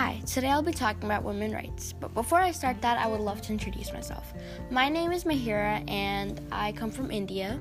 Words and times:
Hi, 0.00 0.20
today 0.26 0.48
I'll 0.48 0.62
be 0.62 0.70
talking 0.72 1.02
about 1.02 1.24
women's 1.24 1.52
rights. 1.52 1.92
But 1.92 2.14
before 2.14 2.38
I 2.38 2.52
start 2.52 2.80
that, 2.82 2.98
I 2.98 3.08
would 3.08 3.18
love 3.18 3.42
to 3.42 3.52
introduce 3.52 3.92
myself. 3.92 4.32
My 4.70 4.88
name 4.88 5.10
is 5.10 5.24
Mahira 5.24 5.82
and 5.90 6.40
I 6.52 6.70
come 6.70 6.92
from 6.92 7.10
India. 7.10 7.58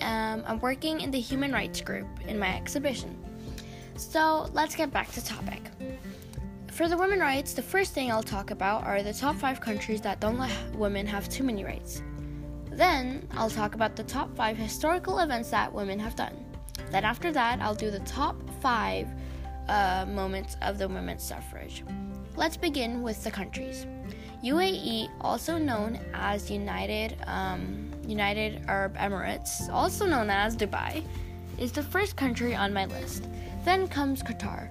Um, 0.00 0.42
I'm 0.46 0.58
working 0.60 1.02
in 1.02 1.10
the 1.10 1.20
human 1.20 1.52
rights 1.52 1.82
group 1.82 2.06
in 2.26 2.38
my 2.38 2.56
exhibition. 2.56 3.14
So 3.96 4.48
let's 4.54 4.74
get 4.74 4.90
back 4.90 5.12
to 5.12 5.22
topic. 5.22 5.60
For 6.68 6.88
the 6.88 6.96
women 6.96 7.20
rights, 7.20 7.52
the 7.52 7.60
first 7.60 7.92
thing 7.92 8.10
I'll 8.10 8.22
talk 8.22 8.50
about 8.50 8.84
are 8.84 9.02
the 9.02 9.12
top 9.12 9.36
five 9.36 9.60
countries 9.60 10.00
that 10.00 10.18
don't 10.18 10.38
let 10.38 10.74
women 10.74 11.06
have 11.06 11.28
too 11.28 11.44
many 11.44 11.62
rights. 11.62 12.02
Then 12.70 13.28
I'll 13.32 13.50
talk 13.50 13.74
about 13.74 13.96
the 13.96 14.04
top 14.04 14.34
five 14.34 14.56
historical 14.56 15.18
events 15.18 15.50
that 15.50 15.74
women 15.74 15.98
have 15.98 16.16
done. 16.16 16.42
Then 16.90 17.04
after 17.04 17.30
that, 17.32 17.60
I'll 17.60 17.74
do 17.74 17.90
the 17.90 18.00
top 18.00 18.34
five 18.62 19.08
uh, 19.68 20.06
moments 20.08 20.56
of 20.62 20.78
the 20.78 20.88
women's 20.88 21.22
suffrage. 21.22 21.84
Let's 22.36 22.56
begin 22.56 23.02
with 23.02 23.22
the 23.24 23.30
countries. 23.30 23.86
UAE, 24.42 25.08
also 25.20 25.56
known 25.58 26.00
as 26.14 26.50
United 26.50 27.16
um, 27.26 27.90
United 28.06 28.64
Arab 28.66 28.96
Emirates, 28.96 29.68
also 29.70 30.04
known 30.06 30.30
as 30.30 30.56
Dubai, 30.56 31.04
is 31.58 31.70
the 31.70 31.82
first 31.82 32.16
country 32.16 32.54
on 32.54 32.72
my 32.72 32.86
list. 32.86 33.28
Then 33.64 33.86
comes 33.86 34.22
Qatar. 34.22 34.68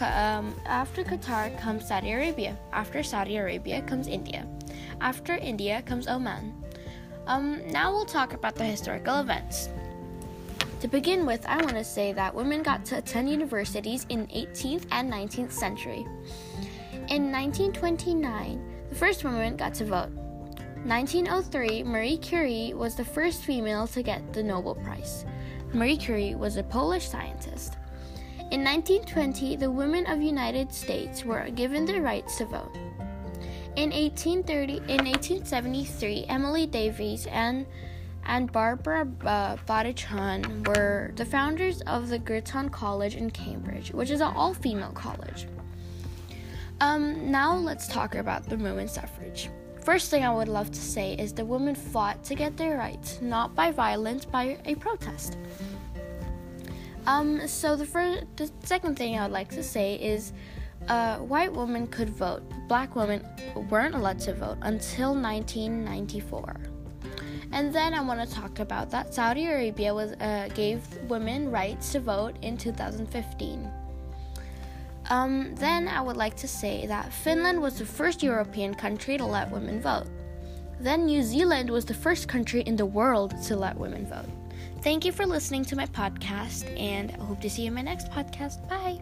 Um, 0.00 0.54
after 0.64 1.02
Qatar 1.02 1.58
comes 1.58 1.88
Saudi 1.88 2.12
Arabia. 2.12 2.56
After 2.72 3.02
Saudi 3.02 3.36
Arabia 3.36 3.82
comes 3.82 4.06
India. 4.06 4.46
After 5.00 5.34
India 5.34 5.82
comes 5.82 6.06
Oman. 6.06 6.54
Um, 7.26 7.60
now 7.68 7.92
we'll 7.92 8.06
talk 8.06 8.32
about 8.32 8.54
the 8.54 8.64
historical 8.64 9.20
events. 9.20 9.68
To 10.80 10.88
begin 10.88 11.26
with, 11.26 11.44
I 11.44 11.58
want 11.58 11.76
to 11.76 11.84
say 11.84 12.14
that 12.14 12.34
women 12.34 12.62
got 12.62 12.86
to 12.86 12.96
attend 12.96 13.28
universities 13.28 14.06
in 14.08 14.26
18th 14.28 14.86
and 14.90 15.12
19th 15.12 15.52
century. 15.52 16.06
In 17.10 17.30
1929, 17.30 18.86
the 18.88 18.94
first 18.94 19.22
woman 19.22 19.56
got 19.56 19.74
to 19.74 19.84
vote. 19.84 20.08
1903, 20.84 21.82
Marie 21.82 22.16
Curie 22.16 22.72
was 22.72 22.94
the 22.94 23.04
first 23.04 23.44
female 23.44 23.86
to 23.88 24.02
get 24.02 24.32
the 24.32 24.42
Nobel 24.42 24.74
Prize. 24.74 25.26
Marie 25.74 25.98
Curie 25.98 26.34
was 26.34 26.56
a 26.56 26.62
Polish 26.62 27.06
scientist. 27.06 27.76
In 28.50 28.64
1920, 28.64 29.56
the 29.56 29.70
women 29.70 30.06
of 30.06 30.22
United 30.22 30.72
States 30.72 31.26
were 31.26 31.50
given 31.50 31.84
the 31.84 32.00
rights 32.00 32.38
to 32.38 32.46
vote. 32.46 32.74
In 33.76 33.90
1830, 33.90 34.78
in 34.88 35.04
1873, 35.04 36.24
Emily 36.30 36.66
Davies 36.66 37.26
and 37.26 37.66
and 38.30 38.50
Barbara 38.52 39.08
uh, 39.26 39.56
Bodichon 39.66 40.64
were 40.68 41.10
the 41.16 41.24
founders 41.24 41.80
of 41.82 42.08
the 42.08 42.18
Girton 42.18 42.68
College 42.70 43.16
in 43.16 43.28
Cambridge, 43.28 43.92
which 43.92 44.08
is 44.10 44.20
an 44.20 44.32
all-female 44.36 44.92
college. 44.92 45.48
Um, 46.80 47.32
now 47.32 47.56
let's 47.56 47.88
talk 47.88 48.14
about 48.14 48.48
the 48.48 48.56
women's 48.56 48.92
suffrage. 48.92 49.50
First 49.84 50.12
thing 50.12 50.24
I 50.24 50.32
would 50.32 50.46
love 50.46 50.70
to 50.70 50.80
say 50.80 51.14
is 51.14 51.32
the 51.32 51.44
women 51.44 51.74
fought 51.74 52.22
to 52.24 52.36
get 52.36 52.56
their 52.56 52.78
rights, 52.78 53.20
not 53.20 53.56
by 53.56 53.72
violence, 53.72 54.24
by 54.24 54.58
a 54.64 54.76
protest. 54.76 55.36
Um, 57.06 57.48
so 57.48 57.74
the 57.74 57.84
first, 57.84 58.24
the 58.36 58.48
second 58.62 58.96
thing 58.96 59.18
I 59.18 59.24
would 59.24 59.32
like 59.32 59.48
to 59.50 59.62
say 59.62 59.96
is, 59.96 60.32
uh, 60.90 61.18
white 61.18 61.52
woman 61.52 61.86
could 61.86 62.10
vote. 62.10 62.42
Black 62.68 62.96
women 62.96 63.24
weren't 63.70 63.94
allowed 63.94 64.18
to 64.20 64.34
vote 64.34 64.58
until 64.62 65.14
1994. 65.14 66.56
And 67.52 67.72
then 67.72 67.94
I 67.94 68.00
want 68.00 68.28
to 68.28 68.34
talk 68.34 68.58
about 68.58 68.90
that 68.90 69.14
Saudi 69.14 69.46
Arabia 69.46 69.94
was 69.94 70.12
uh, 70.14 70.48
gave 70.54 70.82
women 71.08 71.50
rights 71.50 71.92
to 71.92 72.00
vote 72.00 72.36
in 72.42 72.56
2015. 72.56 73.70
Um, 75.10 75.54
then 75.56 75.88
I 75.88 76.00
would 76.00 76.16
like 76.16 76.36
to 76.36 76.48
say 76.48 76.86
that 76.86 77.12
Finland 77.12 77.60
was 77.60 77.78
the 77.78 77.86
first 77.86 78.22
European 78.22 78.74
country 78.74 79.16
to 79.16 79.24
let 79.24 79.50
women 79.50 79.80
vote. 79.80 80.06
Then 80.80 81.06
New 81.06 81.22
Zealand 81.22 81.70
was 81.70 81.84
the 81.84 81.94
first 81.94 82.26
country 82.26 82.62
in 82.62 82.76
the 82.76 82.86
world 82.86 83.34
to 83.44 83.56
let 83.56 83.76
women 83.76 84.06
vote. 84.06 84.28
Thank 84.82 85.04
you 85.04 85.12
for 85.12 85.26
listening 85.26 85.64
to 85.66 85.76
my 85.76 85.86
podcast, 85.86 86.64
and 86.78 87.10
I 87.12 87.24
hope 87.24 87.40
to 87.42 87.50
see 87.50 87.62
you 87.62 87.68
in 87.68 87.74
my 87.74 87.82
next 87.82 88.10
podcast. 88.10 88.66
Bye. 88.68 89.00